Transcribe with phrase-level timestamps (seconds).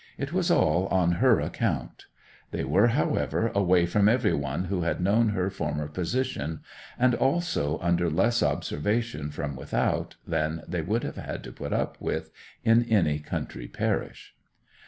[0.17, 2.05] It was all on her account.
[2.49, 6.61] They were, however, away from every one who had known her former position;
[6.97, 11.97] and also under less observation from without than they would have had to put up
[12.01, 12.31] with
[12.63, 14.33] in any country parish.